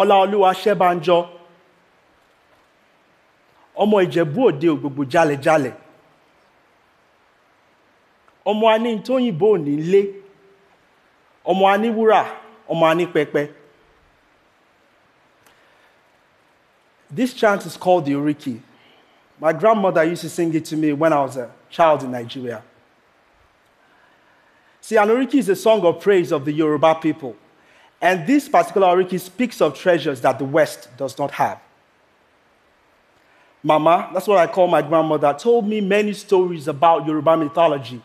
[0.00, 1.20] Ọláolúwa Ṣẹ́bánjọ́,
[3.82, 5.74] ọmọ Ìjẹ̀bú Òde Ògbògbò Jálẹ̀jálẹ̀,
[8.50, 10.02] ọmọ Anítóyìnbó òní lé,
[11.50, 12.20] ọmọ Aníwúrà,
[12.70, 13.42] ọmọ Anípẹpẹ.
[17.14, 18.60] This chant is called the Oriki.
[19.38, 22.62] My grandmother used to sing it to me when I was a child in Nigeria.
[24.80, 27.36] See, an Oriki is a song of praise of the Yoruba people.
[28.02, 31.60] And this particular Oriki speaks of treasures that the West does not have.
[33.62, 38.02] Mama, that's what I call my grandmother, told me many stories about Yoruba mythology.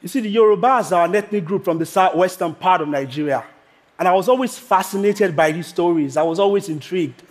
[0.00, 3.44] You see, the Yorubas are an ethnic group from the southwestern part of Nigeria.
[3.96, 6.16] And I was always fascinated by these stories.
[6.16, 7.22] I was always intrigued.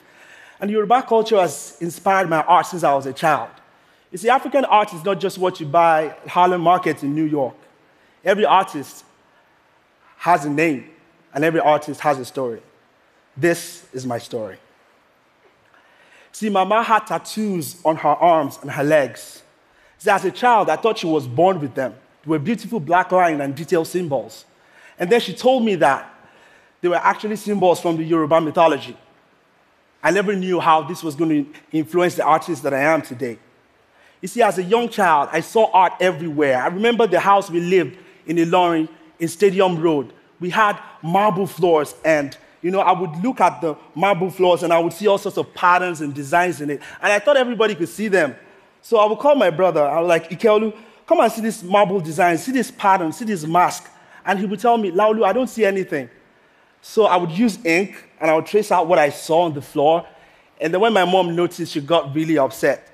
[0.61, 3.49] And Yoruba culture has inspired my art since I was a child.
[4.13, 7.25] You see, African art is not just what you buy at Harlem Market in New
[7.25, 7.55] York.
[8.23, 9.03] Every artist
[10.17, 10.89] has a name,
[11.33, 12.61] and every artist has a story.
[13.35, 14.57] This is my story.
[16.31, 19.43] See, Mama had tattoos on her arms and her legs.
[19.97, 21.93] See, as a child, I thought she was born with them.
[22.23, 24.45] They were beautiful black line and detailed symbols.
[24.97, 26.07] And then she told me that
[26.81, 28.97] they were actually symbols from the Yoruba mythology.
[30.03, 33.37] I never knew how this was going to influence the artist that I am today.
[34.21, 36.61] You see, as a young child, I saw art everywhere.
[36.61, 38.87] I remember the house we lived in Ilorin
[39.19, 40.13] in Stadium Road.
[40.41, 44.71] We had marble floors, and you know, I would look at the marble floors and
[44.71, 46.81] I would see all sorts of patterns and designs in it.
[47.01, 48.35] And I thought everybody could see them.
[48.81, 49.83] So I would call my brother.
[49.83, 50.75] I was like, Ikeolu,
[51.07, 53.89] come and see this marble design, see this pattern, see this mask.
[54.25, 56.09] And he would tell me, Laolu, I don't see anything.
[56.81, 59.61] So I would use ink and I would trace out what I saw on the
[59.61, 60.05] floor.
[60.59, 62.87] And then when my mom noticed, she got really upset.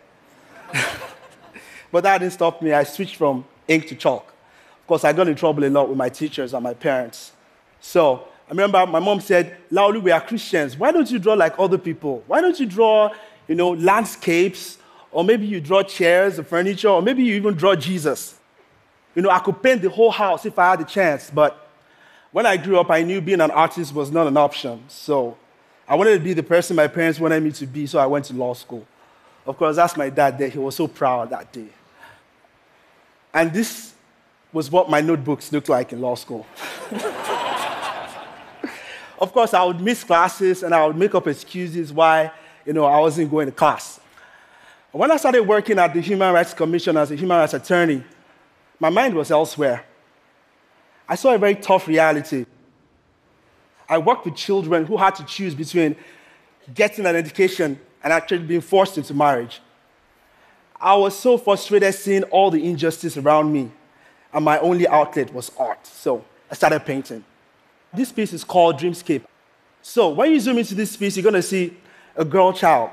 [1.92, 2.72] but that didn't stop me.
[2.72, 4.34] I switched from ink to chalk.
[4.82, 7.34] Of course, I got in trouble a lot with my teachers and my parents.
[7.80, 10.78] So I remember my mom said, Laolu, we are Christians.
[10.78, 12.24] Why don't you draw like other people?
[12.28, 13.12] Why don't you draw,
[13.48, 14.78] you know, landscapes?
[15.12, 18.38] Or maybe you draw chairs or furniture, or maybe you even draw Jesus.
[19.16, 21.68] You know, I could paint the whole house if I had the chance, but
[22.32, 24.84] when I grew up, I knew being an artist was not an option.
[24.90, 25.38] So
[25.88, 28.26] I wanted to be the person my parents wanted me to be, so I went
[28.26, 28.86] to law school.
[29.46, 30.50] Of course, that's my dad there.
[30.50, 31.70] He was so proud that day.
[33.34, 33.94] And this
[34.52, 36.46] was what my notebooks looked like in law school.
[39.20, 42.32] of course, I would miss classes and I would make up excuses why
[42.68, 44.00] you know, I wasn't going to class.
[44.92, 48.04] When I started working at the Human Rights Commission as a human rights attorney,
[48.78, 49.86] my mind was elsewhere.
[51.08, 52.46] I saw a very tough reality.
[53.88, 55.96] I worked with children who had to choose between
[56.74, 59.62] getting an education and actually being forced into marriage.
[60.80, 63.72] I was so frustrated seeing all the injustice around me,
[64.34, 65.88] and my only outlet was art.
[65.88, 67.24] So I started painting.
[67.94, 69.24] This piece is called Dreamscape.
[69.82, 71.76] So when you zoom into this piece, you're going to see
[72.16, 72.92] a girl child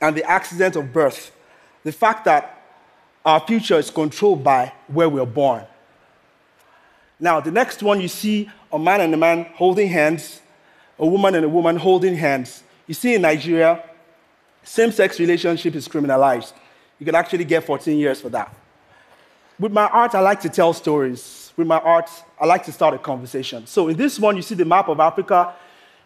[0.00, 1.32] and the accident of birth,
[1.82, 2.62] the fact that
[3.24, 5.64] our future is controlled by where we're born.
[7.20, 10.40] Now, the next one, you see a man and a man holding hands,
[10.98, 12.62] a woman and a woman holding hands.
[12.86, 13.82] You see in Nigeria,
[14.62, 16.52] same sex relationship is criminalized.
[16.98, 18.54] You can actually get 14 years for that.
[19.58, 21.47] With my art, I like to tell stories.
[21.58, 22.08] With my art,
[22.40, 23.66] I like to start a conversation.
[23.66, 25.54] So in this one, you see the map of Africa,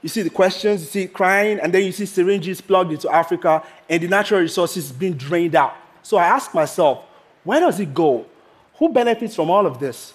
[0.01, 3.63] you see the questions, you see crying, and then you see syringes plugged into Africa
[3.87, 5.75] and the natural resources being drained out.
[6.03, 7.05] So I ask myself,
[7.45, 8.25] where does it go?
[8.79, 10.15] Who benefits from all of this?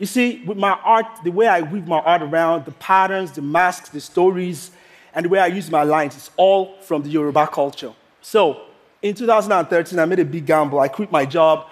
[0.00, 3.42] You see, with my art, the way I weave my art around, the patterns, the
[3.42, 4.72] masks, the stories,
[5.14, 7.92] and the way I use my lines, it's all from the Yoruba culture.
[8.20, 8.62] So,
[9.00, 10.80] in 2013, I made a big gamble.
[10.80, 11.68] I quit my job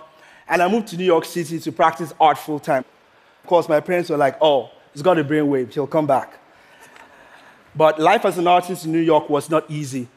[0.50, 2.84] and I moved to New York City to practice art full time.
[3.42, 6.38] Of course, my parents were like, oh, he's got a brainwave, he'll come back.
[7.74, 10.08] But life as an artist in New York was not easy.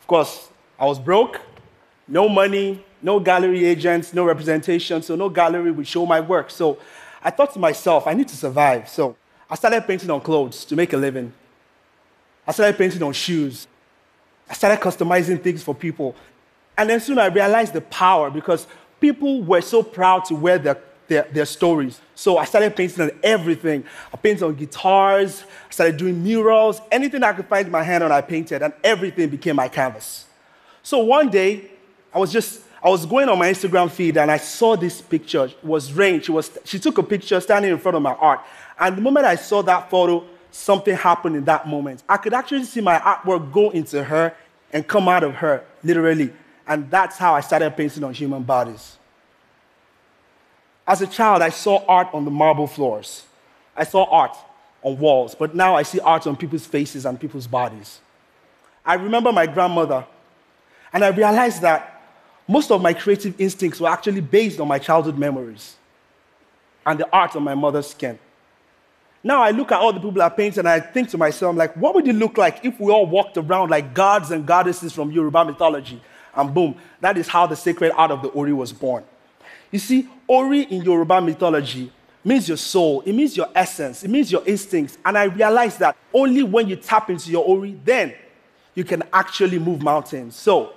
[0.00, 0.48] Of course,
[0.80, 1.38] I was broke,
[2.08, 6.50] no money, no gallery agents, no representation, so no gallery would show my work.
[6.50, 6.78] So
[7.22, 8.88] I thought to myself, I need to survive.
[8.88, 9.16] So
[9.50, 11.30] I started painting on clothes to make a living.
[12.46, 13.68] I started painting on shoes.
[14.48, 16.16] I started customizing things for people.
[16.76, 18.66] And then soon I realized the power because
[19.04, 20.78] people were so proud to wear their,
[21.08, 22.00] their, their stories.
[22.14, 23.84] So I started painting on everything.
[24.10, 28.10] I painted on guitars, I started doing murals, anything I could find my hand on,
[28.10, 30.24] I painted, and everything became my canvas.
[30.82, 31.70] So one day,
[32.14, 35.44] I was just, I was going on my Instagram feed and I saw this picture.
[35.44, 36.22] It was rain.
[36.22, 38.40] She, was, she took a picture standing in front of my art.
[38.78, 42.02] And the moment I saw that photo, something happened in that moment.
[42.08, 44.34] I could actually see my artwork go into her
[44.72, 46.32] and come out of her, literally.
[46.66, 48.96] And that's how I started painting on human bodies.
[50.86, 53.24] As a child, I saw art on the marble floors.
[53.76, 54.36] I saw art
[54.82, 58.00] on walls, but now I see art on people's faces and people's bodies.
[58.84, 60.04] I remember my grandmother,
[60.92, 62.02] and I realized that
[62.46, 65.76] most of my creative instincts were actually based on my childhood memories
[66.84, 68.18] and the art on my mother's skin.
[69.22, 71.56] Now I look at all the people I paint and I think to myself, I'm
[71.56, 74.92] like, what would it look like if we all walked around like gods and goddesses
[74.92, 76.02] from Yoruba mythology?
[76.36, 79.04] And boom, that is how the sacred art of the Ori was born.
[79.70, 81.92] You see, Ori in Yoruba mythology
[82.24, 84.96] means your soul, it means your essence, it means your instincts.
[85.04, 88.14] And I realized that only when you tap into your Ori, then
[88.74, 90.36] you can actually move mountains.
[90.36, 90.72] So,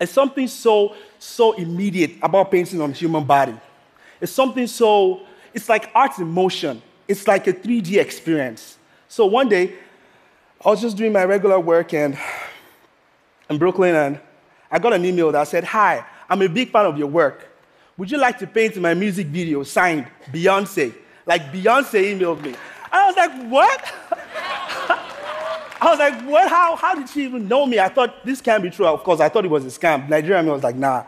[0.00, 3.54] it's something so, so immediate about painting on human body.
[4.20, 5.22] It's something so,
[5.52, 6.80] it's like art in motion.
[7.08, 8.78] It's like a 3D experience.
[9.08, 9.74] So one day,
[10.64, 12.18] I was just doing my regular work and
[13.48, 14.20] in Brooklyn, and
[14.70, 17.48] I got an email that said, Hi, I'm a big fan of your work.
[17.96, 20.94] Would you like to paint my music video signed Beyonce?
[21.26, 22.54] Like Beyonce emailed me.
[22.92, 23.94] I was like, What?
[25.80, 26.48] I was like, What?
[26.48, 27.78] How, how did she even know me?
[27.78, 28.86] I thought this can't be true.
[28.86, 30.08] Of course, I thought it was a scam.
[30.08, 31.04] Nigerian was like, Nah.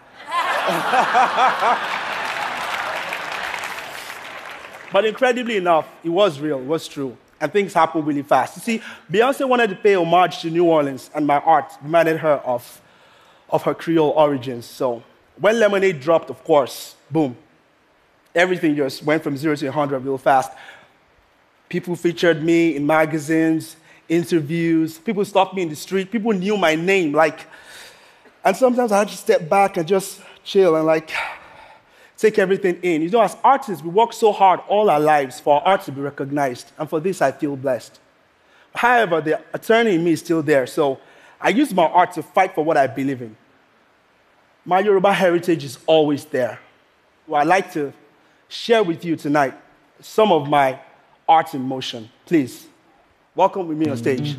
[4.92, 7.16] But incredibly enough, it was real, it was true.
[7.40, 8.56] And things happened really fast.
[8.56, 12.34] You see, Beyonce wanted to pay homage to New Orleans, and my art reminded her
[12.44, 12.80] of,
[13.50, 14.66] of her Creole origins.
[14.66, 15.02] So
[15.38, 17.36] when Lemonade dropped, of course, boom,
[18.34, 20.52] everything just went from zero to 100 real fast.
[21.68, 23.76] People featured me in magazines,
[24.08, 24.98] interviews.
[24.98, 26.10] People stopped me in the street.
[26.10, 27.12] People knew my name.
[27.12, 27.46] Like,
[28.44, 31.10] and sometimes I had to step back and just chill and like,
[32.16, 33.02] take everything in.
[33.02, 35.92] You know, as artists, we work so hard all our lives for our art to
[35.92, 37.98] be recognized, and for this, I feel blessed.
[38.74, 41.00] However, the attorney in me is still there, so
[41.40, 43.36] I use my art to fight for what I believe in.
[44.64, 46.60] My Yoruba heritage is always there.
[47.26, 47.92] Well, I'd like to
[48.48, 49.54] share with you tonight
[50.00, 50.78] some of my
[51.26, 52.10] art in motion.
[52.26, 52.66] Please,
[53.34, 54.36] welcome with me on stage.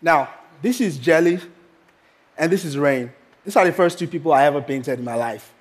[0.00, 0.28] Now,
[0.62, 1.40] this is Jelly,
[2.36, 3.12] and this is Rain.
[3.44, 5.52] These are the first two people I ever painted in my life.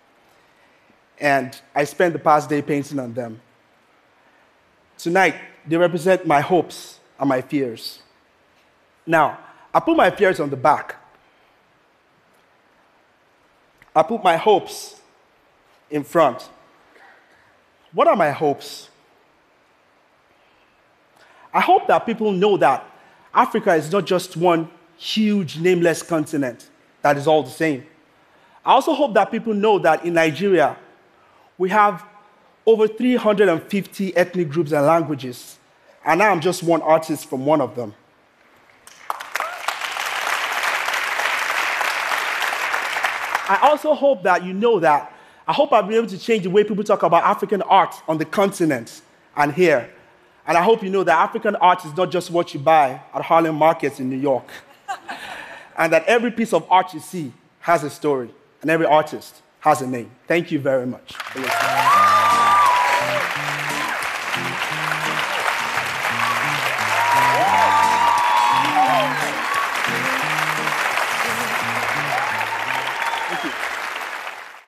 [1.20, 3.42] And I spent the past day painting on them.
[4.98, 5.36] Tonight,
[5.66, 8.00] they represent my hopes and my fears.
[9.06, 9.40] Now,
[9.74, 10.96] I put my fears on the back.
[13.96, 15.02] I put my hopes
[15.90, 16.50] in front.
[17.94, 18.90] What are my hopes?
[21.54, 22.86] I hope that people know that
[23.34, 26.70] Africa is not just one huge nameless continent
[27.02, 27.86] that is all the same.
[28.66, 30.76] I also hope that people know that in Nigeria,
[31.58, 32.04] we have
[32.66, 35.58] over 350 ethnic groups and languages,
[36.04, 37.94] and I'm just one artist from one of them.
[43.50, 45.14] I also hope that you know that
[45.48, 48.18] I hope I've been able to change the way people talk about African art on
[48.18, 49.02] the continent
[49.38, 49.90] and here.
[50.46, 53.22] And I hope you know that African art is not just what you buy at
[53.22, 54.50] Harlem markets in New York
[55.78, 58.30] and that every piece of art you see has a story,
[58.62, 60.12] and every artist has a name.
[60.28, 61.16] Thank you very much.